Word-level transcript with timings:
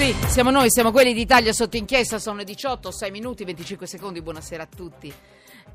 Sì, 0.00 0.14
siamo 0.28 0.50
noi, 0.50 0.70
siamo 0.70 0.92
quelli 0.92 1.12
d'Italia 1.12 1.52
sotto 1.52 1.76
inchiesta, 1.76 2.18
sono 2.18 2.38
le 2.38 2.44
18, 2.44 2.90
6 2.90 3.10
minuti, 3.10 3.44
25 3.44 3.86
secondi, 3.86 4.22
buonasera 4.22 4.62
a 4.62 4.68
tutti. 4.74 5.12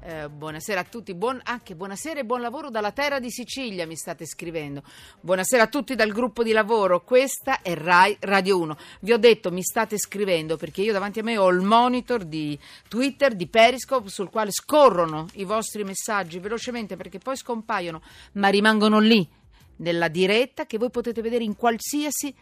Eh, 0.01 0.29
buonasera 0.29 0.79
a 0.79 0.84
tutti, 0.84 1.13
buon, 1.13 1.40
anche 1.44 1.76
buonasera 1.76 2.21
e 2.21 2.26
buon 2.26 2.42
lavoro 2.42 2.72
dalla 2.72 2.92
terra 2.92 3.20
di 3.20 3.30
Sicilia, 3.30 3.86
mi 3.86 3.96
state 3.96 4.26
scrivendo. 4.26 4.82
Buonasera 5.22 5.62
a 5.62 5.68
tutti 5.68 5.94
dal 5.94 6.12
gruppo 6.12 6.42
di 6.42 6.54
lavoro, 6.54 7.04
questa 7.04 7.62
è 7.62 7.76
Rai 7.76 8.18
Radio 8.22 8.57
1. 8.61 8.77
Vi 9.02 9.14
ho 9.14 9.18
detto, 9.18 9.52
mi 9.52 9.61
state 9.61 9.96
scrivendo 10.00 10.57
perché 10.57 10.82
io 10.82 10.92
davanti 10.92 11.20
a 11.20 11.23
me 11.23 11.38
ho 11.38 11.48
il 11.50 11.62
monitor 11.62 12.23
di 12.23 12.57
Twitter, 12.88 13.36
di 13.36 13.46
Periscope, 13.46 14.10
sul 14.10 14.32
quale 14.32 14.50
scorrono 14.52 15.28
i 15.34 15.44
vostri 15.44 15.84
messaggi 15.84 16.39
velocemente 16.39 16.96
perché 16.96 17.20
poi 17.20 17.38
scompaiono, 17.38 18.02
ma 18.32 18.48
rimangono 18.48 18.98
lì 18.98 19.30
nella 19.78 20.07
diretta 20.07 20.66
che 20.66 20.80
voi 20.80 20.89
potete 20.89 21.21
vedere 21.21 21.44
in 21.44 21.55
qualsiasi, 21.55 22.34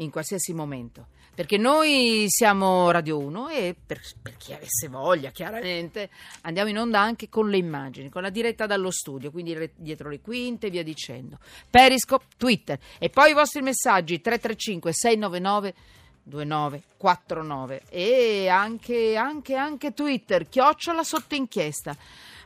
in 0.00 0.10
qualsiasi 0.10 0.52
momento. 0.52 1.06
Perché 1.34 1.56
noi 1.56 2.26
siamo 2.28 2.90
Radio 2.90 3.18
1 3.18 3.48
e 3.48 3.76
per, 3.86 4.00
per, 4.20 4.36
chi 4.36 4.52
avesse 4.52 4.88
voglia, 4.88 5.30
chiaramente, 5.30 6.10
andiamo 6.42 6.68
in 6.68 6.78
onda 6.78 7.00
anche 7.00 7.28
con 7.28 7.48
le 7.48 7.56
immagini, 7.56 8.10
con 8.10 8.22
la 8.22 8.30
diretta 8.30 8.66
dallo 8.66 8.90
studio, 8.90 9.30
quindi 9.30 9.70
dietro 9.76 10.10
le 10.10 10.20
quinte 10.20 10.66
e 10.66 10.70
via 10.70 10.82
dicendo. 10.82 11.38
Periscope, 11.70 12.24
Twitter 12.36 12.78
e 12.98 13.08
poi 13.08 13.30
i 13.30 13.34
vostri 13.34 13.62
messaggi 13.62 14.20
335 14.20 14.92
699 14.92 15.74
2949 16.24 17.82
e 17.88 18.48
anche, 18.48 19.16
anche, 19.16 19.54
anche 19.54 19.94
Twitter, 19.94 20.48
chiocciola 20.48 21.02
sotto 21.02 21.34
inchiesta. 21.36 21.96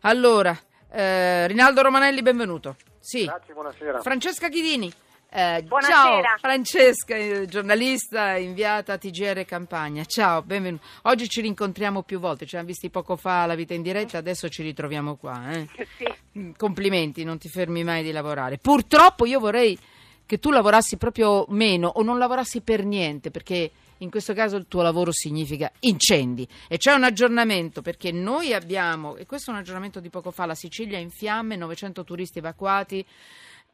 Allora, 0.03 0.57
eh, 0.91 1.49
Rinaldo 1.49 1.83
Romanelli, 1.83 2.23
benvenuto. 2.23 2.77
Sì. 3.01 3.25
Grazie, 3.25 3.55
buonasera. 3.55 4.03
Francesca 4.03 4.49
Ghidini. 4.49 4.93
Eh, 5.37 5.65
Buonasera. 5.67 6.29
Ciao 6.29 6.39
Francesca, 6.39 7.17
eh, 7.17 7.47
giornalista 7.47 8.37
inviata 8.37 8.93
a 8.93 8.99
TGR 8.99 9.45
Campagna. 9.45 10.05
Ciao, 10.05 10.43
benvenuto. 10.43 10.85
Oggi 11.03 11.29
ci 11.29 11.41
rincontriamo 11.41 12.05
più 12.05 12.21
volte, 12.21 12.47
ci 12.47 12.55
hanno 12.55 12.67
visti 12.67 12.89
poco 12.89 13.17
fa 13.17 13.43
alla 13.43 13.57
vita 13.57 13.75
in 13.75 13.83
diretta, 13.83 14.17
adesso 14.17 14.49
ci 14.49 14.63
ritroviamo 14.63 15.17
qua. 15.17 15.51
Eh. 15.51 15.67
Sì. 15.99 16.39
Mm, 16.39 16.53
Complimenti, 16.57 17.25
non 17.25 17.39
ti 17.39 17.49
fermi 17.49 17.83
mai 17.83 18.05
di 18.05 18.13
lavorare. 18.13 18.59
Purtroppo 18.59 19.27
io 19.27 19.41
vorrei 19.41 19.77
che 20.25 20.39
tu 20.39 20.53
lavorassi 20.53 20.99
proprio 20.99 21.47
meno 21.49 21.89
o 21.89 22.03
non 22.05 22.19
lavorassi 22.19 22.61
per 22.61 22.85
niente, 22.85 23.33
perché 23.33 23.73
in 23.99 24.11
questo 24.11 24.35
caso 24.35 24.55
il 24.55 24.67
tuo 24.69 24.83
lavoro 24.83 25.11
significa 25.11 25.69
incendi. 25.81 26.47
E 26.69 26.79
c'è 26.79 26.93
un 26.93 27.03
aggiornamento, 27.03 27.83
perché 27.83 28.13
noi 28.13 28.55
abbiamo, 28.55 29.17
e 29.17 29.27
questo 29.27 29.51
è 29.51 29.55
un 29.55 29.59
aggiornamento 29.59 29.99
di 29.99 30.11
poco 30.11 30.31
fa, 30.31 30.47
la 30.47 30.55
Sicilia 30.55 30.99
in 30.99 31.11
fiamme, 31.11 31.57
900 31.57 32.05
turisti 32.05 32.39
evacuati 32.39 33.05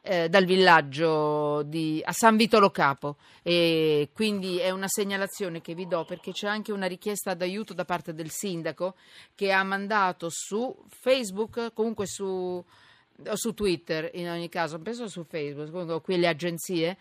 eh, 0.03 0.29
dal 0.29 0.45
villaggio 0.45 1.63
di, 1.63 2.01
a 2.05 2.13
San 2.13 2.37
Vitolo 2.37 2.71
Capo 2.71 3.17
e 3.43 4.11
quindi 4.15 4.59
è 4.59 4.71
una 4.71 4.89
segnalazione 4.89 5.61
che 5.61 5.75
vi 5.75 5.87
do 5.87 6.05
perché 6.05 6.33
c'è 6.33 6.49
anche 6.49 6.73
una 6.73 6.87
richiesta 6.87 7.35
d'aiuto 7.35 7.75
da 7.75 7.85
parte 7.85 8.15
del 8.15 8.31
sindaco 8.31 8.95
che 9.35 9.53
ha 9.53 9.63
mandato 9.63 10.29
su 10.31 10.75
Facebook, 10.89 11.73
comunque 11.75 12.07
su, 12.07 12.65
su 13.35 13.55
Twitter 13.55 14.11
in 14.15 14.29
ogni 14.29 14.49
caso, 14.49 14.79
penso 14.79 15.07
su 15.09 15.25
Facebook, 15.25 15.71
comunque 15.71 16.01
qui 16.01 16.17
le 16.17 16.29
agenzie, 16.29 16.97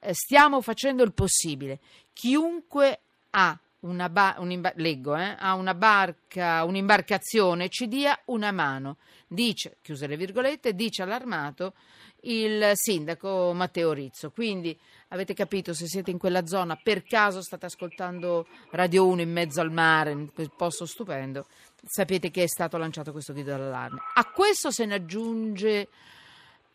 eh, 0.00 0.14
stiamo 0.14 0.60
facendo 0.60 1.02
il 1.02 1.12
possibile. 1.12 1.80
Chiunque 2.12 3.00
ha 3.30 3.58
una 3.84 4.08
ba- 4.08 4.36
un'imba- 4.38 4.72
leggo, 4.76 5.16
eh, 5.16 5.36
ha 5.38 5.54
una 5.54 5.74
barca, 5.74 6.64
un'imbarcazione, 6.64 7.68
ci 7.68 7.88
dia 7.88 8.18
una 8.26 8.50
mano. 8.50 8.96
Dice, 9.26 9.78
chiuse 9.82 10.06
le 10.06 10.16
virgolette, 10.16 10.74
dice 10.74 11.02
all'armato 11.02 11.74
il 12.22 12.70
sindaco 12.74 13.52
Matteo 13.54 13.92
Rizzo. 13.92 14.30
Quindi 14.30 14.78
avete 15.08 15.34
capito, 15.34 15.74
se 15.74 15.86
siete 15.86 16.10
in 16.10 16.18
quella 16.18 16.46
zona, 16.46 16.78
per 16.82 17.02
caso 17.02 17.42
state 17.42 17.66
ascoltando 17.66 18.46
Radio 18.70 19.06
1 19.06 19.20
in 19.20 19.32
mezzo 19.32 19.60
al 19.60 19.70
mare, 19.70 20.12
in 20.12 20.32
quel 20.32 20.50
posto 20.56 20.86
stupendo, 20.86 21.46
sapete 21.84 22.30
che 22.30 22.44
è 22.44 22.48
stato 22.48 22.78
lanciato 22.78 23.12
questo 23.12 23.32
grido 23.32 23.50
d'allarme. 23.50 24.00
A 24.14 24.30
questo 24.30 24.70
se 24.70 24.84
ne 24.86 24.94
aggiunge... 24.94 25.88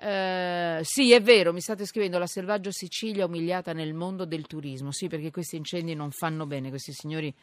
eh, 0.02 0.80
sì, 0.84 1.12
è 1.12 1.22
vero, 1.22 1.52
mi 1.52 1.60
state 1.60 1.86
scrivendo 1.86 2.18
la 2.18 2.26
selvaggio 2.26 2.72
Sicilia 2.72 3.26
umiliata 3.26 3.74
nel 3.74 3.94
mondo 3.94 4.24
del 4.24 4.48
turismo. 4.48 4.92
Sì, 4.94 5.08
perché 5.08 5.30
questi 5.30 5.58
incendi 5.58 5.94
non 5.94 6.12
fanno 6.12 6.46
bene, 6.46 6.70
questi 6.70 6.94
signori 6.94 7.34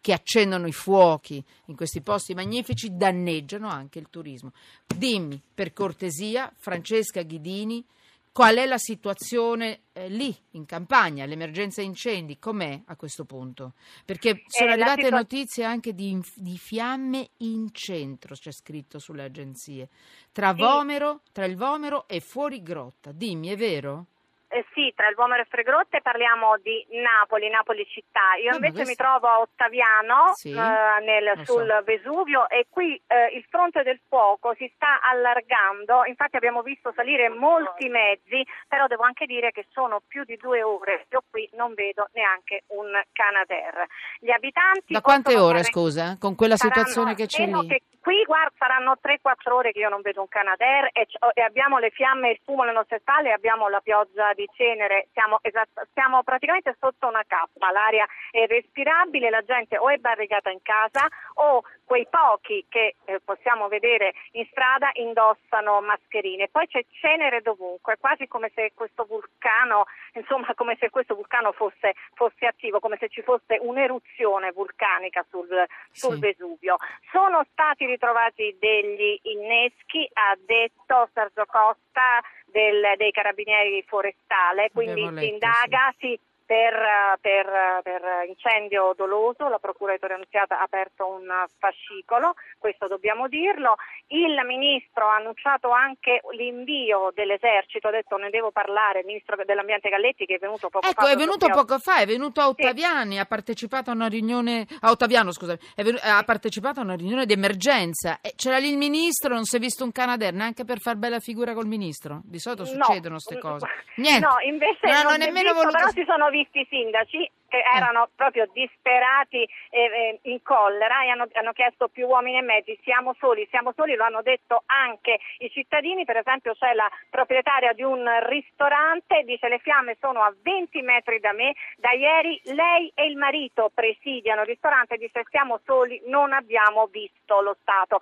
che 0.00 0.12
accendono 0.12 0.66
i 0.66 0.72
fuochi 0.72 1.42
in 1.66 1.76
questi 1.76 2.00
posti 2.00 2.34
magnifici 2.34 2.96
danneggiano 2.96 3.68
anche 3.68 4.00
il 4.00 4.08
turismo. 4.10 4.52
Dimmi, 4.84 5.40
per 5.54 5.72
cortesia, 5.72 6.52
Francesca 6.58 7.22
Ghidini, 7.22 7.84
qual 8.32 8.56
è 8.56 8.66
la 8.66 8.78
situazione 8.78 9.82
eh, 9.92 10.08
lì 10.08 10.34
in 10.52 10.64
campagna, 10.64 11.26
l'emergenza 11.26 11.82
incendi, 11.82 12.38
com'è 12.38 12.82
a 12.86 12.96
questo 12.96 13.24
punto? 13.26 13.74
Perché 14.04 14.42
sono 14.46 14.70
Eh, 14.70 14.72
arrivate 14.72 15.02
situa- 15.02 15.18
notizie 15.18 15.64
anche 15.64 15.94
di, 15.94 16.18
di 16.34 16.56
fiamme 16.56 17.30
in 17.38 17.68
centro, 17.72 18.34
c'è 18.34 18.50
scritto 18.50 18.98
sulle 18.98 19.24
agenzie, 19.24 19.90
tra, 20.32 20.54
Sì. 20.54 20.60
Vomero, 20.60 21.20
tra 21.32 21.44
il 21.44 21.56
Vomero 21.56 22.08
e 22.08 22.20
fuori 22.20 22.62
grotta. 22.62 23.12
Dimmi, 23.12 23.48
è 23.48 23.56
vero? 23.56 24.06
Eh, 24.54 24.66
sì, 24.74 24.92
tra 24.94 25.08
il 25.08 25.14
Vomero 25.14 25.40
e 25.40 25.46
Fregrotte 25.46 26.02
parliamo 26.02 26.58
di 26.62 26.84
Napoli, 26.90 27.48
Napoli 27.48 27.86
città. 27.86 28.34
Io 28.42 28.50
Ah, 28.50 28.54
invece 28.56 28.84
mi 28.84 28.94
trovo 28.94 29.26
a 29.26 29.40
Ottaviano, 29.40 30.32
Sì, 30.34 30.50
eh, 30.50 31.00
nel- 31.04 31.24
lo 31.36 31.44
so. 31.44 31.54
sul 31.54 31.82
Vesuvio, 31.86 32.46
e 32.50 32.66
qui 32.68 33.00
eh, 33.06 33.28
il 33.34 33.44
fronte 33.48 33.82
del 33.82 33.98
fuoco 34.08 34.52
si 34.58 34.70
sta 34.74 35.00
allargando. 35.00 36.04
Infatti 36.04 36.36
abbiamo 36.36 36.60
visto 36.60 36.92
salire 36.94 37.30
molti 37.30 37.88
mezzi, 37.88 38.44
però 38.68 38.86
devo 38.88 39.04
anche 39.04 39.24
dire 39.24 39.52
che 39.52 39.64
sono 39.70 40.02
più 40.06 40.22
di 40.24 40.36
due 40.36 40.62
ore. 40.62 41.06
Io 41.12 41.22
qui 41.30 41.48
non 41.54 41.72
vedo 41.72 42.08
neanche 42.12 42.64
un 42.68 42.92
Canadair. 43.12 43.86
Gli 44.20 44.30
abitanti. 44.30 44.92
Da 44.92 45.00
quante 45.00 45.34
ore, 45.38 45.58
fare- 45.60 45.64
scusa? 45.72 46.16
Con 46.20 46.34
quella 46.34 46.56
saranno- 46.56 46.74
situazione 46.84 47.14
che 47.14 47.24
c'è 47.26 47.46
lì? 47.46 47.66
che 47.68 47.82
qui 48.02 48.24
guarda, 48.24 48.50
saranno 48.58 48.98
3-4 49.00 49.54
ore 49.54 49.70
che 49.72 49.78
io 49.78 49.88
non 49.88 50.00
vedo 50.02 50.20
un 50.22 50.28
Canadair 50.28 50.90
e, 50.92 51.06
c- 51.06 51.16
e 51.34 51.40
abbiamo 51.40 51.78
le 51.78 51.90
fiamme 51.90 52.28
e 52.28 52.32
il 52.32 52.40
fumo 52.44 52.62
alle 52.62 52.72
nostre 52.72 52.98
spalle 52.98 53.28
e 53.28 53.32
abbiamo 53.32 53.68
la 53.68 53.80
pioggia 53.80 54.32
di 54.34 54.41
cenere. 54.52 55.08
Siamo, 55.12 55.38
esatt- 55.42 55.88
siamo 55.92 56.22
praticamente 56.22 56.76
sotto 56.78 57.06
una 57.06 57.24
cappa, 57.26 57.70
l'aria 57.70 58.06
è 58.30 58.46
respirabile, 58.46 59.30
la 59.30 59.42
gente 59.42 59.76
o 59.78 59.88
è 59.88 59.96
barricata 59.98 60.50
in 60.50 60.62
casa 60.62 61.08
o 61.34 61.62
quei 61.84 62.06
pochi 62.08 62.64
che 62.68 62.96
eh, 63.04 63.20
possiamo 63.20 63.68
vedere 63.68 64.14
in 64.32 64.46
strada 64.50 64.90
indossano 64.94 65.80
mascherine. 65.82 66.48
Poi 66.48 66.66
c'è 66.66 66.84
cenere 67.00 67.42
dovunque, 67.42 67.98
quasi 67.98 68.26
come 68.28 68.50
se 68.54 68.72
questo 68.74 69.04
vulcano, 69.04 69.84
insomma, 70.14 70.54
come 70.54 70.76
se 70.80 70.88
questo 70.90 71.14
vulcano 71.14 71.52
fosse, 71.52 71.94
fosse 72.14 72.46
attivo, 72.46 72.80
come 72.80 72.96
se 72.98 73.08
ci 73.08 73.22
fosse 73.22 73.58
un'eruzione 73.60 74.52
vulcanica 74.52 75.24
sul, 75.28 75.48
sul 75.90 76.14
Sì. 76.14 76.20
Vesuvio. 76.20 76.76
Sono 77.10 77.44
stati 77.52 77.84
ritrovati 77.84 78.56
degli 78.58 79.18
inneschi, 79.22 80.08
ha 80.14 80.36
detto 80.46 81.08
Sergio 81.12 81.44
Costa 81.46 82.20
del- 82.52 82.94
dei 82.96 83.10
carabinieri 83.10 83.82
forestale, 83.82 84.70
quindi 84.72 85.00
si 85.18 85.28
indaga 85.32 85.92
sì, 85.98 86.18
per, 86.52 87.16
per, 87.22 87.46
per 87.82 88.02
incendio 88.28 88.92
doloso, 88.94 89.48
la 89.48 89.56
Procura 89.58 89.92
di 89.94 89.98
Torre 89.98 90.14
Annunziata 90.14 90.58
ha 90.58 90.62
aperto 90.64 91.06
un 91.08 91.24
fascicolo, 91.58 92.34
questo 92.58 92.88
dobbiamo 92.88 93.26
dirlo. 93.26 93.76
Il 94.08 94.38
Ministro 94.44 95.08
ha 95.08 95.14
annunciato 95.16 95.70
anche 95.70 96.20
l'invio 96.32 97.10
dell'esercito, 97.14 97.88
ha 97.88 97.92
detto 97.92 98.16
ne 98.18 98.28
devo 98.28 98.50
parlare, 98.50 98.98
il 98.98 99.06
Ministro 99.06 99.34
dell'Ambiente 99.42 99.88
Galletti 99.88 100.26
che 100.26 100.34
è 100.34 100.38
venuto 100.38 100.68
poco 100.68 100.86
Ecco, 100.86 101.06
fa. 101.06 101.12
è 101.12 101.16
venuto 101.16 101.46
proprio- 101.46 101.64
poco 101.64 101.78
fa, 101.78 101.96
è 102.00 102.06
venuto 102.06 102.42
a 102.42 102.48
Ottaviani, 102.48 103.18
ha 103.18 103.24
partecipato 103.24 103.88
a 103.88 103.94
una 103.94 104.08
riunione, 104.08 104.66
a 104.80 104.90
Ottaviano 104.90 105.32
scusami, 105.32 105.58
è 105.74 105.82
venu- 105.82 106.00
ha 106.04 106.22
partecipato 106.22 106.80
a 106.80 106.82
una 106.82 106.96
riunione 106.96 107.24
di 107.24 107.32
emergenza, 107.32 108.18
e 108.20 108.34
c'era 108.36 108.58
lì 108.58 108.68
il 108.68 108.76
ministro, 108.76 109.32
non 109.32 109.44
si 109.44 109.56
è 109.56 109.58
visto 109.58 109.84
un 109.84 109.92
Canadair, 109.92 110.34
neanche 110.34 110.64
per 110.66 110.80
far 110.80 110.96
bella 110.96 111.18
figura 111.18 111.54
col 111.54 111.64
ministro, 111.66 112.20
di 112.24 112.38
solito 112.38 112.64
No. 112.64 112.68
succedono 112.84 113.14
queste 113.14 113.38
cose. 113.38 113.66
Niente, 113.96 114.26
No, 114.26 114.36
invece 114.44 114.86
non 114.86 115.02
non, 115.04 115.14
è 115.14 115.18
nemmeno 115.18 115.52
visto, 115.52 115.54
voluto... 115.54 115.76
però 115.78 115.88
si 115.88 116.04
sono 116.04 116.28
visti 116.28 116.40
i 116.54 116.66
sindaci 116.70 117.30
che 117.52 117.62
erano 117.76 118.08
proprio 118.16 118.48
disperati 118.50 119.46
e 119.68 119.82
eh, 119.82 120.18
in 120.22 120.40
collera 120.40 121.04
e 121.04 121.10
hanno, 121.10 121.28
hanno 121.34 121.52
chiesto 121.52 121.88
più 121.88 122.06
uomini 122.06 122.38
e 122.38 122.40
mezzi, 122.40 122.78
siamo 122.82 123.14
soli, 123.18 123.46
siamo 123.50 123.74
soli, 123.76 123.94
lo 123.94 124.04
hanno 124.04 124.22
detto 124.22 124.62
anche 124.64 125.18
i 125.40 125.50
cittadini, 125.50 126.06
per 126.06 126.16
esempio 126.16 126.54
c'è 126.54 126.72
la 126.72 126.90
proprietaria 127.10 127.74
di 127.74 127.82
un 127.82 128.08
ristorante, 128.26 129.24
dice 129.24 129.48
le 129.48 129.58
fiamme 129.58 129.98
sono 130.00 130.22
a 130.22 130.34
20 130.40 130.80
metri 130.80 131.20
da 131.20 131.32
me, 131.32 131.52
da 131.76 131.92
ieri 131.92 132.40
lei 132.44 132.90
e 132.94 133.04
il 133.04 133.18
marito 133.18 133.70
presidiano 133.74 134.40
il 134.40 134.46
ristorante, 134.46 134.96
dice 134.96 135.22
siamo 135.28 135.60
soli, 135.66 136.00
non 136.06 136.32
abbiamo 136.32 136.86
visto 136.86 137.42
lo 137.42 137.54
Stato. 137.60 138.00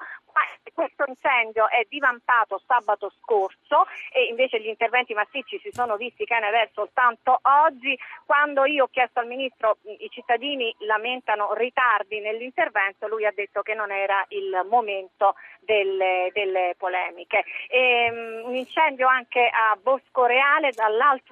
Questo 0.72 1.04
incendio 1.08 1.68
è 1.68 1.84
divampato 1.88 2.62
sabato 2.64 3.12
scorso 3.20 3.86
e 4.12 4.26
invece 4.30 4.60
gli 4.60 4.68
interventi 4.68 5.12
massicci 5.12 5.58
si 5.58 5.70
sono 5.72 5.96
visti 5.96 6.24
Canadair 6.24 6.70
soltanto 6.72 7.40
oggi. 7.42 7.98
Quando 8.24 8.64
io 8.64 8.84
ho 8.84 8.88
chiesto 8.88 9.18
al 9.18 9.26
ministro 9.26 9.39
ministro 9.40 9.78
i 9.98 10.08
cittadini 10.10 10.74
lamentano 10.80 11.54
ritardi 11.54 12.20
nell'intervento, 12.20 13.08
lui 13.08 13.24
ha 13.24 13.32
detto 13.34 13.62
che 13.62 13.74
non 13.74 13.90
era 13.90 14.24
il 14.28 14.66
momento 14.68 15.34
delle, 15.60 16.30
delle 16.32 16.74
polemiche. 16.76 17.44
E, 17.68 18.10
um, 18.10 18.48
un 18.48 18.54
incendio 18.54 19.08
anche 19.08 19.48
a 19.48 19.76
Bosco 19.80 20.26
Reale 20.26 20.72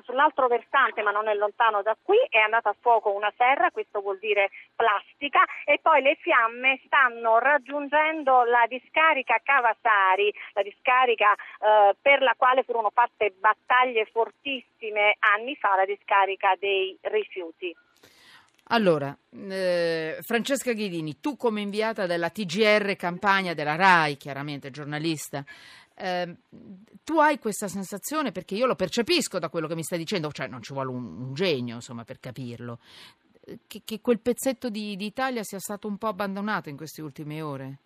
sull'altro 0.03 0.47
versante, 0.47 1.03
ma 1.03 1.11
non 1.11 1.29
è 1.29 1.35
lontano 1.35 1.83
da 1.83 1.97
qui, 2.01 2.17
è 2.31 2.39
andata 2.39 2.71
a 2.71 2.77
fuoco 2.81 3.13
una 3.13 3.33
serra, 3.37 3.71
questo 3.71 4.01
vuol 4.01 4.19
dire 4.19 4.51
plastica, 4.75 5.45
e 5.65 5.79
poi 5.83 6.03
le 6.03 6.17
fiamme 6.21 6.81
stanno 6.87 7.39
raggiungendo 7.39 8.45
la 8.45 8.65
discarica 8.69 9.41
Cavasari, 9.43 10.33
la 10.55 10.63
discarica 10.63 11.33
eh, 11.35 11.95
per 12.01 12.23
la 12.23 12.35
quale 12.37 12.63
furono 12.63 12.91
fatte 12.91 13.35
battaglie 13.39 14.07
fortissime 14.07 15.17
anni 15.19 15.57
fa, 15.57 15.77
la 15.77 15.85
discarica 15.85 16.55
dei 16.59 16.97
rifiuti. 17.03 17.75
Allora, 18.69 19.17
eh, 19.31 20.19
Francesca 20.21 20.73
Ghidini, 20.73 21.21
tu 21.21 21.37
come 21.37 21.63
inviata 21.63 22.07
della 22.07 22.29
TGR 22.29 22.97
Campania 22.97 23.55
della 23.55 23.77
RAI, 23.77 24.17
chiaramente 24.17 24.71
giornalista, 24.71 25.45
eh, 25.95 26.37
tu 27.03 27.19
hai 27.19 27.39
questa 27.39 27.67
sensazione, 27.67 28.31
perché 28.31 28.55
io 28.55 28.67
lo 28.67 28.75
percepisco 28.75 29.39
da 29.39 29.49
quello 29.49 29.69
che 29.69 29.75
mi 29.75 29.83
stai 29.83 29.99
dicendo, 29.99 30.31
cioè 30.33 30.49
non 30.49 30.63
ci 30.63 30.75
vuole 30.75 30.91
un, 30.91 31.05
un 31.05 31.35
genio 31.35 31.77
insomma, 31.77 32.05
per 32.05 32.21
capirlo, 32.21 32.79
che, 33.67 33.83
che 33.85 34.01
quel 34.01 34.21
pezzetto 34.21 34.69
di, 34.69 34.97
di 34.97 35.07
Italia 35.07 35.43
sia 35.43 35.59
stato 35.59 35.89
un 35.89 35.97
po' 35.97 36.09
abbandonato 36.09 36.69
in 36.69 36.77
queste 36.77 37.01
ultime 37.01 37.41
ore? 37.41 37.79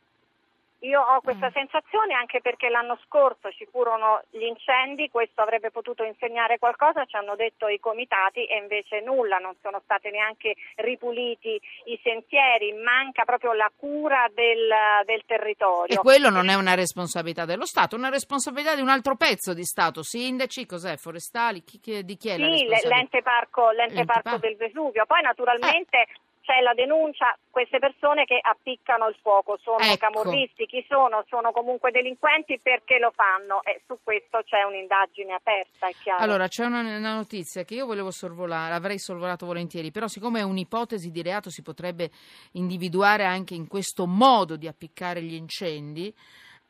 Io 0.83 1.01
ho 1.01 1.21
questa 1.21 1.49
mm. 1.49 1.53
sensazione 1.53 2.15
anche 2.15 2.41
perché 2.41 2.69
l'anno 2.69 2.99
scorso 3.07 3.51
ci 3.53 3.67
furono 3.71 4.23
gli 4.31 4.43
incendi, 4.43 5.11
questo 5.11 5.41
avrebbe 5.41 5.71
potuto 5.71 6.03
insegnare 6.03 6.59
qualcosa, 6.59 7.05
ci 7.05 7.15
hanno 7.15 7.37
detto 7.37 7.69
i 7.69 7.79
comitati 7.79 8.45
e 8.47 8.57
invece 8.57 9.01
nulla, 9.01 9.39
non 9.39 9.55
sono 9.63 9.81
stati 9.85 10.11
neanche 10.11 10.57
ripuliti 10.77 11.61
i 11.85 12.01
sentieri, 12.03 12.73
manca 12.73 13.25
proprio 13.25 13.53
la 13.53 13.71
cura 13.77 14.29
del, 14.35 14.69
del 15.05 15.23
territorio. 15.25 15.95
E 15.95 15.99
quello 15.99 16.31
non 16.31 16.49
è 16.49 16.55
una 16.55 16.75
responsabilità 16.75 17.45
dello 17.45 17.67
Stato, 17.67 17.95
è 17.95 17.99
una 17.99 18.11
responsabilità 18.11 18.75
di 18.75 18.81
un 18.81 18.89
altro 18.89 19.15
pezzo 19.15 19.55
di 19.55 19.65
Stato, 19.65 20.03
sindaci, 20.03 20.67
cos'è, 20.67 20.97
forestali, 20.97 21.63
chi, 21.63 21.79
chi, 21.79 22.05
di 22.05 22.17
chi 22.17 22.31
è 22.31 22.35
sì, 22.35 22.41
la 22.41 22.47
responsabilità? 22.49 22.89
Sì, 22.89 22.89
l'ente 22.89 23.23
parco, 23.23 23.71
l'ente 23.71 23.95
l'ente 23.95 24.13
parco, 24.13 24.31
parco 24.31 24.47
del 24.47 24.57
Vesuvio, 24.57 25.07
poi 25.07 25.23
naturalmente... 25.23 25.97
Eh 25.97 26.31
c'è 26.53 26.61
la 26.61 26.75
denuncia, 26.75 27.35
queste 27.49 27.79
persone 27.79 28.25
che 28.25 28.39
appiccano 28.39 29.09
il 29.09 29.17
fuoco 29.23 29.59
sono 29.63 29.79
ecco. 29.79 29.97
camorristi, 29.97 30.67
chi 30.67 30.85
sono? 30.87 31.25
Sono 31.27 31.51
comunque 31.51 31.91
delinquenti 31.91 32.61
perché 32.63 32.99
lo 32.99 33.11
fanno 33.15 33.63
e 33.63 33.81
su 33.87 33.97
questo 34.03 34.43
c'è 34.45 34.63
un'indagine 34.63 35.33
aperta, 35.33 35.89
è 35.89 35.95
chiaro. 36.03 36.23
Allora, 36.23 36.49
c'è 36.49 36.67
una, 36.67 36.81
una 36.81 37.15
notizia 37.15 37.65
che 37.65 37.75
io 37.75 37.87
volevo 37.87 38.11
sorvolare, 38.11 38.75
avrei 38.75 38.99
sorvolato 38.99 39.47
volentieri, 39.47 39.91
però 39.91 40.09
siccome 40.09 40.41
è 40.41 40.43
un'ipotesi 40.43 41.11
di 41.11 41.23
reato 41.23 41.49
si 41.49 41.63
potrebbe 41.63 42.11
individuare 42.53 43.25
anche 43.25 43.55
in 43.55 43.67
questo 43.67 44.07
modo 44.07 44.57
di 44.57 44.67
appiccare 44.67 45.23
gli 45.23 45.35
incendi, 45.35 46.15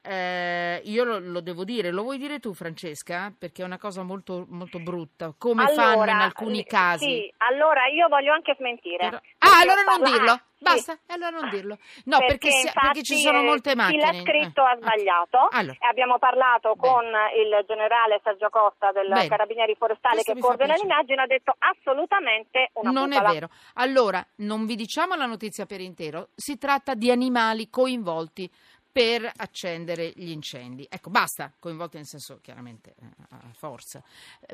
eh, 0.05 0.81
io 0.85 1.05
lo, 1.05 1.21
lo, 1.21 1.41
devo 1.41 1.63
dire, 1.63 1.93
lo 1.93 2.03
vuoi 2.03 2.19
dire 2.19 2.41
tu 2.41 2.53
Francesca? 2.55 3.33
Perché 3.37 3.63
è 3.63 3.65
una 3.65 3.79
cosa 3.79 4.03
molto, 4.03 4.45
molto 4.49 4.81
brutta, 4.81 5.33
come 5.39 5.63
allora, 5.63 5.83
fanno 5.83 6.11
in 6.11 6.19
alcuni 6.19 6.65
casi. 6.65 7.05
Sì, 7.05 7.35
allora 7.39 7.87
io 7.87 8.09
voglio 8.09 8.33
anche 8.33 8.57
smentire. 8.59 9.09
Però... 9.09 9.21
Ah, 9.39 9.61
allora 9.61 9.83
non 9.83 10.03
dirlo, 10.03 10.41
basta, 10.59 10.95
sì. 10.95 11.13
allora 11.13 11.31
non 11.31 11.49
dirlo. 11.51 11.79
No, 12.07 12.19
perché, 12.19 12.39
perché, 12.39 12.51
si, 12.51 12.71
perché, 12.73 13.03
ci 13.03 13.17
sono 13.19 13.43
molte 13.43 13.77
macchine. 13.77 14.11
Chi 14.11 14.17
l'ha 14.17 14.21
scritto 14.23 14.63
eh. 14.63 14.71
ha 14.71 14.77
sbagliato. 14.77 15.49
Allora. 15.53 15.77
Abbiamo 15.89 16.19
parlato 16.19 16.75
Bene. 16.75 16.93
con 16.93 17.05
il 17.05 17.65
generale 17.69 18.21
Sergio 18.25 18.49
Costa 18.51 18.91
del 18.91 19.07
Bene. 19.07 19.29
Carabinieri 19.29 19.77
Forestale 19.77 20.17
Questo 20.17 20.35
che 20.35 20.41
coordina 20.41 20.75
l'indagine, 20.75 21.23
ha 21.23 21.27
detto 21.27 21.55
assolutamente 21.57 22.71
una 22.75 22.91
Non 22.91 23.09
putala. 23.09 23.29
è 23.29 23.33
vero. 23.33 23.51
Allora, 23.75 24.27
non 24.39 24.67
vi 24.67 24.75
diciamo 24.75 25.15
la 25.15 25.27
notizia 25.27 25.65
per 25.65 25.81
intero, 25.81 26.31
si 26.35 26.59
tratta 26.59 26.95
di 26.95 27.09
animali 27.09 27.71
coinvolti 27.71 28.51
per 28.93 29.31
accendere 29.35 30.13
gli 30.15 30.31
incendi. 30.31 30.87
Ecco, 30.89 31.09
basta, 31.09 31.51
coinvolti 31.59 31.97
nel 31.97 32.07
senso 32.07 32.39
chiaramente 32.43 32.95
eh, 33.01 33.07
a 33.31 33.51
forza. 33.53 34.03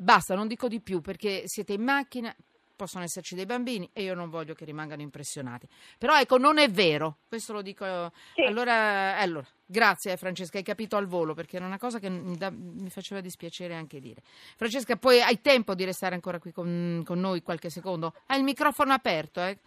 Basta, 0.00 0.36
non 0.36 0.46
dico 0.46 0.68
di 0.68 0.80
più 0.80 1.00
perché 1.00 1.42
siete 1.46 1.72
in 1.72 1.82
macchina, 1.82 2.34
possono 2.78 3.02
esserci 3.02 3.34
dei 3.34 3.44
bambini 3.44 3.90
e 3.92 4.04
io 4.04 4.14
non 4.14 4.30
voglio 4.30 4.54
che 4.54 4.64
rimangano 4.64 5.02
impressionati. 5.02 5.68
Però 5.98 6.16
ecco, 6.16 6.38
non 6.38 6.58
è 6.58 6.70
vero, 6.70 7.18
questo 7.26 7.52
lo 7.52 7.60
dico. 7.60 8.12
Sì. 8.34 8.42
Allora, 8.42 9.18
allora, 9.18 9.44
grazie 9.66 10.16
Francesca, 10.16 10.58
hai 10.58 10.62
capito 10.62 10.96
al 10.96 11.06
volo 11.06 11.34
perché 11.34 11.56
era 11.56 11.66
una 11.66 11.78
cosa 11.78 11.98
che 11.98 12.08
mi, 12.08 12.36
da, 12.36 12.50
mi, 12.50 12.88
faceva 12.88 13.20
dispiacere 13.20 13.74
anche 13.74 13.98
dire. 13.98 14.22
Francesca, 14.54 14.96
poi 14.96 15.20
hai 15.20 15.40
tempo 15.40 15.74
di 15.74 15.84
restare 15.84 16.14
ancora 16.14 16.38
qui 16.38 16.52
con, 16.52 17.02
con 17.04 17.18
noi 17.18 17.42
qualche 17.42 17.68
secondo? 17.68 18.14
Hai 18.26 18.38
il 18.38 18.44
microfono 18.44 18.92
aperto, 18.92 19.42
eh? 19.42 19.58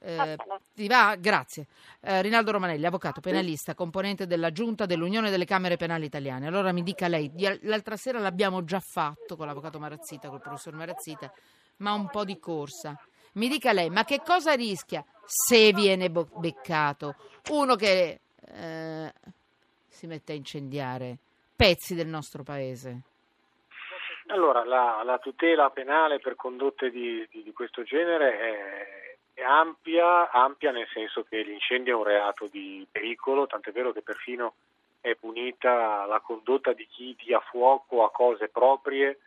Eh, 0.00 0.36
ti 0.74 0.86
va? 0.86 1.16
Grazie. 1.18 1.66
Eh, 2.00 2.22
Rinaldo 2.22 2.52
Romanelli, 2.52 2.84
avvocato, 2.86 3.20
penalista, 3.20 3.74
componente 3.74 4.26
della 4.26 4.52
Giunta 4.52 4.86
dell'Unione 4.86 5.30
delle 5.30 5.44
Camere 5.44 5.76
Penali 5.76 6.04
Italiane. 6.04 6.46
Allora 6.46 6.72
mi 6.72 6.82
dica 6.82 7.08
lei, 7.08 7.30
l'altra 7.62 7.96
sera 7.96 8.18
l'abbiamo 8.18 8.64
già 8.64 8.80
fatto 8.80 9.36
con 9.36 9.46
l'avvocato 9.46 9.78
Marazzita, 9.78 10.28
col 10.28 10.40
professor 10.40 10.74
Marazzita, 10.74 11.32
ma 11.78 11.92
un 11.92 12.08
po' 12.08 12.24
di 12.24 12.38
corsa. 12.38 12.98
Mi 13.32 13.48
dica 13.48 13.72
lei, 13.72 13.90
ma 13.90 14.04
che 14.04 14.20
cosa 14.24 14.54
rischia 14.54 15.04
se 15.24 15.72
viene 15.72 16.08
beccato 16.10 17.16
uno 17.50 17.74
che 17.74 18.20
eh, 18.48 19.12
si 19.88 20.06
mette 20.06 20.32
a 20.32 20.36
incendiare 20.36 21.18
pezzi 21.54 21.94
del 21.94 22.06
nostro 22.06 22.42
paese? 22.42 23.00
Allora, 24.28 24.64
la, 24.64 25.02
la 25.04 25.18
tutela 25.18 25.70
penale 25.70 26.18
per 26.18 26.34
condotte 26.34 26.90
di, 26.90 27.26
di, 27.30 27.42
di 27.42 27.52
questo 27.52 27.82
genere 27.82 28.38
è 28.38 29.15
ampia, 29.42 30.30
ampia 30.30 30.70
nel 30.70 30.88
senso 30.92 31.24
che 31.24 31.42
l'incendio 31.42 31.94
è 31.94 31.96
un 31.96 32.04
reato 32.04 32.46
di 32.46 32.86
pericolo, 32.90 33.46
tant'è 33.46 33.72
vero 33.72 33.92
che 33.92 34.02
perfino 34.02 34.54
è 35.00 35.14
punita 35.14 36.04
la 36.06 36.20
condotta 36.20 36.72
di 36.72 36.86
chi 36.86 37.14
dia 37.16 37.38
fuoco 37.40 38.04
a 38.04 38.10
cose 38.10 38.48
proprie 38.48 39.18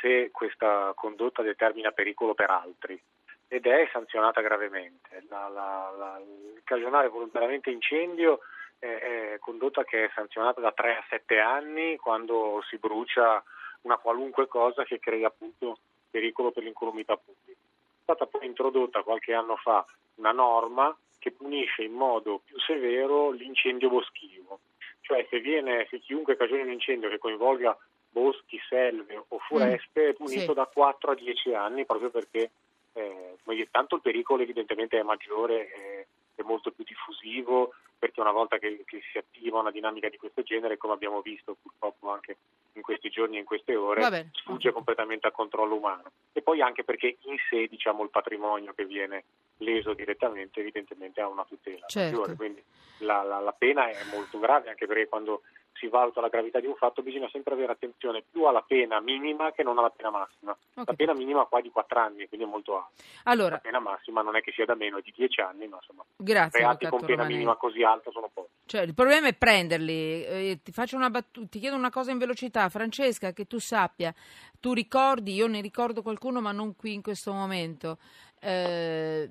se 0.00 0.30
questa 0.30 0.92
condotta 0.94 1.42
determina 1.42 1.90
pericolo 1.92 2.34
per 2.34 2.50
altri 2.50 3.00
ed 3.48 3.66
è 3.66 3.88
sanzionata 3.92 4.40
gravemente. 4.40 5.24
La, 5.28 5.48
la, 5.48 5.92
la, 5.96 6.20
il 6.20 7.08
volontariamente 7.10 7.70
incendio 7.70 8.40
è, 8.78 8.86
è, 8.86 9.38
condotta 9.38 9.84
che 9.84 10.06
è 10.06 10.10
sanzionata 10.14 10.60
da 10.60 10.72
3 10.72 10.96
a 10.96 11.04
7 11.08 11.38
anni 11.38 11.96
quando 11.96 12.62
si 12.68 12.78
brucia 12.78 13.42
una 13.82 13.96
qualunque 13.98 14.48
cosa 14.48 14.84
che 14.84 14.98
crei 14.98 15.24
appunto 15.24 15.78
pericolo 16.10 16.50
per 16.50 16.62
l'incolumità 16.62 17.16
pubblica 17.16 17.60
stata 18.02 18.26
poi 18.26 18.46
introdotta 18.46 19.02
qualche 19.02 19.32
anno 19.32 19.56
fa 19.56 19.84
una 20.16 20.32
norma 20.32 20.94
che 21.18 21.30
punisce 21.30 21.82
in 21.82 21.92
modo 21.92 22.40
più 22.44 22.58
severo 22.58 23.30
l'incendio 23.30 23.88
boschivo, 23.88 24.60
cioè 25.00 25.26
se, 25.30 25.40
viene, 25.40 25.86
se 25.88 26.00
chiunque 26.00 26.36
cagiona 26.36 26.62
un 26.62 26.72
incendio 26.72 27.08
che 27.08 27.18
coinvolga 27.18 27.76
boschi, 28.10 28.60
selve 28.68 29.24
o 29.28 29.38
foreste 29.38 30.06
mm, 30.06 30.08
è 30.08 30.12
punito 30.14 30.52
sì. 30.52 30.54
da 30.54 30.66
4 30.66 31.10
a 31.12 31.14
10 31.14 31.54
anni 31.54 31.86
proprio 31.86 32.10
perché 32.10 32.50
eh, 32.92 33.36
tanto 33.70 33.96
il 33.96 34.02
pericolo 34.02 34.42
evidentemente 34.42 34.98
è 34.98 35.02
maggiore, 35.02 35.68
è, 35.68 36.06
è 36.34 36.42
molto 36.42 36.70
più 36.72 36.84
diffusivo, 36.84 37.72
perché 38.02 38.20
una 38.20 38.32
volta 38.32 38.58
che, 38.58 38.82
che, 38.84 39.00
si 39.12 39.16
attiva 39.16 39.60
una 39.60 39.70
dinamica 39.70 40.08
di 40.08 40.16
questo 40.16 40.42
genere, 40.42 40.76
come 40.76 40.94
abbiamo 40.94 41.20
visto 41.20 41.56
purtroppo 41.62 42.10
anche 42.10 42.36
in 42.72 42.82
questi 42.82 43.10
giorni 43.10 43.36
e 43.36 43.38
in 43.38 43.44
queste 43.44 43.76
ore, 43.76 44.28
sfugge 44.32 44.72
completamente 44.72 45.28
al 45.28 45.32
controllo 45.32 45.76
umano. 45.76 46.10
E 46.32 46.42
poi 46.42 46.60
anche 46.60 46.82
perché 46.82 47.18
in 47.20 47.36
sé 47.48 47.68
diciamo, 47.68 48.02
il 48.02 48.10
patrimonio 48.10 48.72
che 48.72 48.86
viene 48.86 49.22
leso 49.58 49.94
direttamente 49.94 50.58
evidentemente 50.58 51.20
ha 51.20 51.28
una 51.28 51.44
tutela. 51.44 51.86
Certo. 51.86 52.34
Quindi 52.34 52.60
la, 52.98 53.22
la, 53.22 53.38
la 53.38 53.52
pena 53.52 53.88
è 53.88 54.02
molto 54.12 54.40
grave, 54.40 54.70
anche 54.70 54.88
perché 54.88 55.06
quando 55.06 55.42
si 55.74 55.88
valuta 55.88 56.20
la 56.20 56.28
gravità 56.28 56.60
di 56.60 56.66
un 56.66 56.74
fatto 56.74 57.02
bisogna 57.02 57.28
sempre 57.30 57.54
avere 57.54 57.72
attenzione 57.72 58.22
più 58.30 58.44
alla 58.44 58.62
pena 58.62 59.00
minima 59.00 59.52
che 59.52 59.62
non 59.62 59.78
alla 59.78 59.90
pena 59.90 60.10
massima. 60.10 60.52
Okay. 60.52 60.84
La 60.86 60.94
pena 60.94 61.14
minima 61.14 61.44
qua 61.44 61.58
è 61.58 61.62
di 61.62 61.70
4 61.70 61.98
anni, 61.98 62.28
quindi 62.28 62.46
è 62.46 62.48
molto 62.48 62.76
alta. 62.76 63.02
Allora, 63.24 63.50
la 63.50 63.58
pena 63.58 63.80
massima 63.80 64.22
non 64.22 64.36
è 64.36 64.40
che 64.40 64.52
sia 64.52 64.64
da 64.64 64.74
meno, 64.74 64.98
è 64.98 65.02
di 65.02 65.12
10 65.14 65.40
anni, 65.40 65.66
ma 65.68 65.76
insomma, 65.76 66.04
grazie, 66.16 66.60
reati 66.60 66.86
con 66.86 67.00
pena 67.00 67.10
Romanelli. 67.12 67.34
minima 67.34 67.56
così 67.56 67.82
alta 67.82 68.10
sono 68.10 68.30
pochi. 68.32 68.50
Cioè, 68.66 68.82
il 68.82 68.94
problema 68.94 69.28
è 69.28 69.34
prenderli. 69.34 70.24
Eh, 70.24 70.60
ti, 70.62 70.72
battuta, 70.72 71.46
ti 71.48 71.58
chiedo 71.58 71.76
una 71.76 71.90
cosa 71.90 72.10
in 72.10 72.18
velocità, 72.18 72.68
Francesca, 72.68 73.32
che 73.32 73.46
tu 73.46 73.58
sappia, 73.58 74.14
tu 74.60 74.72
ricordi, 74.72 75.34
io 75.34 75.46
ne 75.46 75.60
ricordo 75.60 76.02
qualcuno 76.02 76.40
ma 76.40 76.52
non 76.52 76.76
qui 76.76 76.94
in 76.94 77.02
questo 77.02 77.32
momento. 77.32 77.98
Eh, 78.40 79.30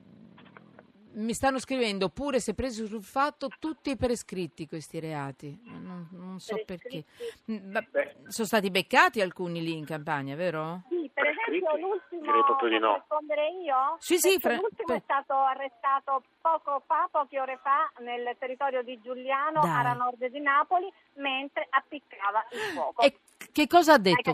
mi 1.14 1.34
stanno 1.34 1.60
scrivendo 1.60 2.10
pure 2.10 2.40
se 2.40 2.54
presi 2.54 2.86
sul 2.86 3.04
fatto 3.04 3.50
tutti 3.60 3.96
prescritti 3.96 4.68
questi 4.68 5.00
reati. 5.00 5.60
Non, 5.64 6.08
non 6.12 6.40
so 6.40 6.62
perché. 6.66 7.04
Mm, 7.52 7.78
sono 8.28 8.48
stati 8.48 8.70
beccati 8.72 9.22
alcuni 9.22 9.62
lì 9.62 9.78
in 9.78 9.86
campagna, 9.86 10.36
vero? 10.36 10.84
Sì, 10.90 11.10
per 11.14 11.28
esempio 11.28 11.76
l'ultimo 11.78 12.22
Direi 12.22 12.44
proprio 12.44 12.70
di 12.70 12.80
no. 12.80 12.94
rispondere 12.96 13.50
io? 13.64 13.98
Sì, 14.00 14.18
sì, 14.18 14.38
fra... 14.40 14.56
l'ultimo 14.56 14.94
è 14.94 15.02
stato 15.04 15.34
arrestato 15.34 16.24
poco 16.40 16.84
fa, 16.86 17.08
poche 17.12 17.40
ore 17.40 17.60
fa 17.62 17.92
nel 18.00 18.36
territorio 18.38 18.84
di 18.84 19.00
Giuliano, 19.02 19.62
Dai. 19.62 19.86
a 19.86 19.94
nord 19.94 20.26
di 20.28 20.40
Napoli, 20.40 20.92
mentre 21.16 21.68
appiccava 21.70 22.46
il 22.52 22.60
fuoco. 22.74 23.02
E 23.02 23.18
che 23.52 23.68
cosa 23.68 23.94
ha 23.94 23.98
detto? 23.98 24.32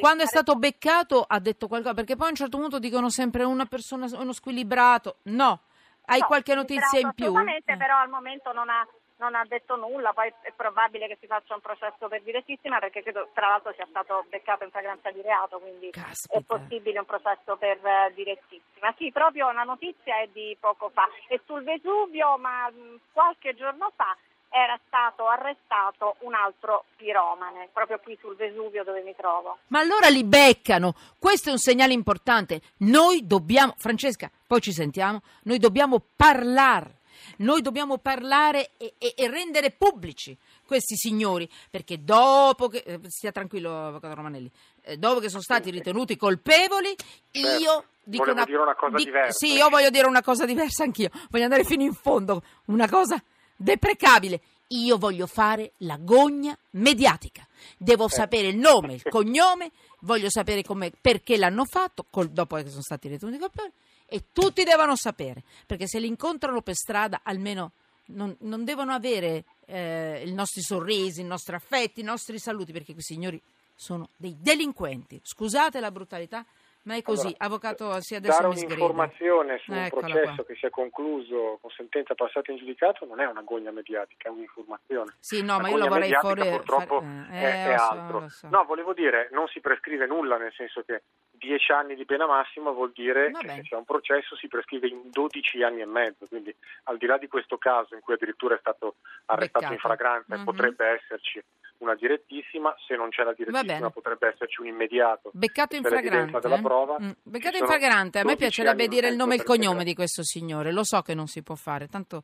Quando 0.00 0.24
è 0.24 0.26
stato 0.26 0.56
beccato 0.56 1.24
ha 1.26 1.38
detto 1.38 1.68
qualcosa, 1.68 1.94
perché 1.94 2.16
poi 2.16 2.26
a 2.26 2.30
un 2.30 2.36
certo 2.36 2.58
punto 2.58 2.78
dicono 2.78 3.08
sempre 3.08 3.44
una 3.44 3.66
persona, 3.66 4.06
uno 4.18 4.32
squilibrato. 4.32 5.18
No, 5.24 5.60
hai 6.08 6.20
No, 6.20 6.26
qualche 6.26 6.54
notizia 6.54 6.98
in 7.00 7.12
più? 7.14 7.26
Assolutamente, 7.26 7.72
Eh. 7.72 7.76
però 7.76 7.96
al 7.98 8.08
momento 8.08 8.52
non 8.52 8.68
ha, 8.68 8.86
non 9.16 9.34
ha 9.34 9.44
detto 9.46 9.76
nulla, 9.76 10.12
poi 10.12 10.32
è 10.42 10.52
probabile 10.54 11.06
che 11.06 11.16
si 11.20 11.26
faccia 11.26 11.54
un 11.54 11.60
processo 11.60 12.08
per 12.08 12.22
direttissima 12.22 12.78
perché 12.78 13.02
credo 13.02 13.28
tra 13.34 13.48
l'altro 13.48 13.72
sia 13.74 13.86
stato 13.90 14.24
beccato 14.28 14.64
in 14.64 14.70
flagranza 14.70 15.10
di 15.10 15.20
reato, 15.22 15.58
quindi 15.58 15.90
Caspita. 15.90 16.38
è 16.38 16.42
possibile 16.42 16.98
un 16.98 17.04
processo 17.06 17.56
per 17.56 17.78
eh, 17.84 18.12
direttissima. 18.14 18.94
Sì, 18.96 19.10
proprio 19.12 19.50
la 19.52 19.64
notizia 19.64 20.20
è 20.20 20.28
di 20.32 20.56
poco 20.58 20.88
fa. 20.90 21.08
E 21.28 21.40
sul 21.46 21.62
Vesuvio, 21.64 22.38
ma 22.38 22.68
mh, 22.70 23.00
qualche 23.12 23.54
giorno 23.54 23.92
fa 23.96 24.16
era 24.50 24.78
stato 24.86 25.26
arrestato 25.28 26.16
un 26.20 26.34
altro 26.34 26.84
piromane, 26.96 27.68
proprio 27.72 27.98
qui 27.98 28.16
sul 28.20 28.34
Vesuvio 28.36 28.82
dove 28.84 29.02
mi 29.02 29.14
trovo. 29.16 29.58
Ma 29.68 29.80
allora 29.80 30.08
li 30.08 30.24
beccano. 30.24 30.94
Questo 31.18 31.48
è 31.50 31.52
un 31.52 31.58
segnale 31.58 31.92
importante. 31.92 32.60
Noi 32.78 33.26
dobbiamo, 33.26 33.74
Francesca, 33.76 34.30
poi 34.46 34.60
ci 34.60 34.72
sentiamo, 34.72 35.22
noi 35.42 35.58
dobbiamo 35.58 36.02
parlare. 36.16 36.96
Noi 37.38 37.62
dobbiamo 37.62 37.98
parlare 37.98 38.70
e, 38.78 38.94
e- 38.96 39.14
e 39.16 39.28
rendere 39.28 39.70
pubblici 39.70 40.36
questi 40.64 40.96
signori, 40.96 41.48
perché 41.70 42.02
dopo 42.04 42.68
che, 42.68 42.82
eh, 42.86 43.00
stia 43.08 43.32
tranquillo 43.32 43.86
Avvocato 43.88 44.14
Romanelli, 44.14 44.50
eh, 44.82 44.96
dopo 44.96 45.18
che 45.20 45.28
sono 45.28 45.42
stati 45.42 45.70
ritenuti 45.70 46.16
colpevoli, 46.16 46.94
Certo. 47.30 47.60
io 47.60 47.84
dico 48.04 48.24
Volevo 48.24 48.44
dire 48.44 48.58
una 48.58 48.74
cosa 48.74 48.96
diversa. 48.96 49.32
Sì, 49.32 49.52
io 49.54 49.68
voglio 49.68 49.90
dire 49.90 50.06
una 50.06 50.22
cosa 50.22 50.44
diversa 50.46 50.84
anch'io, 50.84 51.10
voglio 51.30 51.44
andare 51.44 51.64
fino 51.64 51.82
in 51.82 51.92
fondo, 51.94 52.42
una 52.66 52.88
cosa 52.88 53.20
deprecabile. 53.58 54.40
Io 54.68 54.98
voglio 54.98 55.26
fare 55.26 55.72
la 55.78 55.96
gogna 55.98 56.56
mediatica. 56.72 57.46
Devo 57.76 58.06
Eh. 58.06 58.10
sapere 58.10 58.48
il 58.48 58.56
nome, 58.56 58.94
il 58.94 59.02
cognome, 59.02 59.70
voglio 60.00 60.30
sapere 60.30 60.62
come- 60.62 60.90
perché 60.90 61.36
l'hanno 61.36 61.64
fatto, 61.64 62.04
col- 62.10 62.28
dopo 62.30 62.56
che 62.56 62.68
sono 62.68 62.82
stati 62.82 63.08
ritenuti 63.08 63.38
colpevoli, 63.38 63.72
e 64.06 64.24
tutti 64.32 64.64
devono 64.64 64.94
sapere, 64.96 65.42
perché 65.66 65.86
se 65.86 65.98
li 65.98 66.06
incontrano 66.06 66.60
per 66.62 66.74
strada 66.74 67.20
almeno 67.22 67.72
non, 68.06 68.34
non 68.40 68.64
devono 68.64 68.92
avere 68.92 69.44
eh, 69.66 70.22
i 70.24 70.32
nostri 70.32 70.62
sorrisi, 70.62 71.20
i 71.20 71.24
nostri 71.24 71.54
affetti, 71.54 72.00
i 72.00 72.04
nostri 72.04 72.38
saluti, 72.38 72.72
perché 72.72 72.92
questi 72.94 73.14
signori 73.14 73.40
sono 73.74 74.08
dei 74.16 74.34
delinquenti. 74.38 75.20
Scusate 75.22 75.78
la 75.80 75.90
brutalità, 75.90 76.44
ma 76.88 76.96
è 76.96 77.02
così. 77.02 77.26
Allora, 77.26 77.44
Avvocato, 77.44 78.00
sì, 78.00 78.14
adesso 78.14 78.40
Dare 78.40 78.54
un'informazione 78.54 79.58
su 79.58 79.70
un 79.72 79.76
Eccola 79.78 80.06
processo 80.08 80.34
qua. 80.36 80.44
che 80.44 80.54
si 80.54 80.66
è 80.66 80.70
concluso 80.70 81.58
con 81.60 81.70
sentenza 81.70 82.14
passata 82.14 82.50
in 82.50 82.56
giudicato 82.56 83.04
non 83.04 83.20
è 83.20 83.26
una 83.26 83.42
gogna 83.42 83.70
mediatica, 83.70 84.28
è 84.28 84.32
un'informazione. 84.32 85.14
Sì, 85.20 85.42
no, 85.42 85.56
La 85.56 85.62
ma 85.62 85.68
io 85.68 85.76
la 85.76 85.86
vorrei 85.88 86.12
fuori. 86.14 86.48
purtroppo 86.48 87.00
fare- 87.02 87.28
è, 87.30 87.44
eh, 87.44 87.64
è 87.64 87.72
lo 87.72 87.78
so, 87.78 87.84
altro. 87.92 88.28
so. 88.30 88.48
No, 88.48 88.64
volevo 88.64 88.94
dire, 88.94 89.28
non 89.32 89.46
si 89.48 89.60
prescrive 89.60 90.06
nulla, 90.06 90.38
nel 90.38 90.52
senso 90.54 90.82
che 90.82 91.02
10 91.32 91.70
anni 91.72 91.94
di 91.94 92.04
pena 92.06 92.26
massima 92.26 92.70
vuol 92.70 92.90
dire 92.92 93.30
Va 93.30 93.40
che 93.40 93.48
se 93.48 93.62
c'è 93.62 93.76
un 93.76 93.84
processo 93.84 94.34
si 94.36 94.48
prescrive 94.48 94.88
in 94.88 95.10
12 95.10 95.62
anni 95.62 95.82
e 95.82 95.86
mezzo, 95.86 96.26
quindi 96.26 96.54
al 96.84 96.96
di 96.96 97.04
là 97.06 97.18
di 97.18 97.28
questo 97.28 97.58
caso 97.58 97.94
in 97.94 98.00
cui 98.00 98.14
addirittura 98.14 98.54
è 98.54 98.58
stato 98.58 98.96
arrestato 99.26 99.66
in 99.66 99.70
Beccato. 99.72 99.88
fragranza 99.94 100.34
e 100.34 100.38
Mhm. 100.38 100.44
potrebbe 100.44 100.86
esserci 100.86 101.42
una 101.78 101.94
direttissima, 101.94 102.74
se 102.86 102.96
non 102.96 103.08
c'è 103.10 103.22
la 103.22 103.32
direttissima 103.32 103.90
potrebbe 103.90 104.28
esserci 104.28 104.60
un 104.60 104.66
immediato. 104.66 105.30
Beccato 105.32 105.76
in 105.76 105.82
fragrante. 105.84 106.38
della 106.40 106.56
eh? 106.58 106.62
prova. 106.62 106.96
Mm, 107.00 107.10
Beccato 107.22 107.56
in 107.56 107.66
fragrante. 107.66 108.18
A 108.18 108.24
me 108.24 108.34
12 108.34 108.36
piacerebbe 108.36 108.88
dire 108.88 109.06
il 109.06 109.12
in 109.12 109.18
nome 109.18 109.34
e 109.34 109.36
il 109.38 109.42
cognome 109.44 109.84
di 109.84 109.94
questo 109.94 110.22
signore. 110.24 110.72
Lo 110.72 110.84
so 110.84 111.02
che 111.02 111.14
non 111.14 111.26
si 111.26 111.42
può 111.42 111.54
fare, 111.54 111.86
tanto 111.88 112.22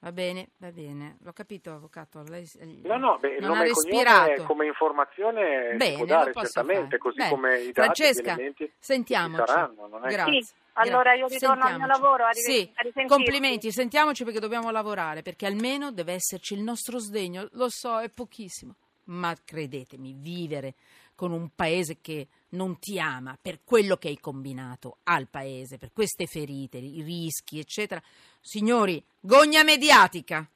va 0.00 0.12
bene, 0.12 0.48
va 0.56 0.70
bene. 0.72 1.16
L'ho 1.22 1.32
capito, 1.32 1.72
avvocato. 1.72 2.22
Lei 2.26 2.48
No, 2.84 2.96
no, 2.96 3.18
beh, 3.18 3.38
non 3.40 3.56
ha 3.58 3.62
respirato. 3.62 4.44
come 4.44 4.66
informazione 4.66 5.74
Bene, 5.76 5.96
può 5.96 6.06
dare 6.06 6.32
certamente, 6.32 6.84
fare. 6.86 6.98
così 6.98 7.16
Bene. 7.18 7.30
come 7.30 7.58
i 7.58 7.64
dati, 7.66 7.72
Francesca, 7.72 8.22
gli 8.22 8.34
elementi 8.34 8.72
sentiamoci. 8.78 9.42
ci 9.42 9.46
saranno. 9.48 9.86
Non 9.88 10.04
è 10.04 10.08
che- 10.08 10.14
Grazie. 10.14 10.42
Sì, 10.42 10.52
allora 10.74 11.14
io 11.14 11.26
ritorno 11.26 11.64
al 11.64 11.76
mio 11.76 11.86
lavoro, 11.86 12.24
a 12.24 12.30
riven- 12.30 12.72
Sì, 12.92 13.06
complimenti, 13.06 13.72
sentiamoci 13.72 14.24
perché 14.24 14.40
dobbiamo 14.40 14.70
lavorare, 14.70 15.22
perché 15.22 15.46
almeno 15.46 15.92
deve 15.92 16.14
esserci 16.14 16.54
il 16.54 16.62
nostro 16.62 16.98
sdegno. 16.98 17.48
Lo 17.52 17.68
so, 17.68 18.00
è 18.00 18.08
pochissimo, 18.08 18.74
ma 19.04 19.36
credetemi, 19.44 20.14
vivere 20.16 20.74
con 21.14 21.32
un 21.32 21.50
paese 21.54 21.98
che 22.00 22.28
non 22.50 22.78
ti 22.78 22.98
ama 22.98 23.36
per 23.40 23.60
quello 23.62 23.96
che 23.96 24.08
hai 24.08 24.18
combinato 24.18 24.98
al 25.04 25.28
paese, 25.28 25.76
per 25.76 25.92
queste 25.92 26.26
ferite, 26.26 26.78
i 26.78 27.02
rischi, 27.02 27.58
eccetera. 27.58 28.02
Signori, 28.40 29.04
gogna 29.20 29.62
mediatica. 29.62 30.50